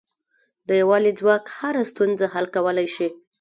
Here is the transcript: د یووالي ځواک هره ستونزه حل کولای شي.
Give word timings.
د 0.67 0.69
یووالي 0.81 1.11
ځواک 1.19 1.43
هره 1.57 1.83
ستونزه 1.91 2.25
حل 2.33 2.45
کولای 2.55 2.87
شي. 2.95 3.07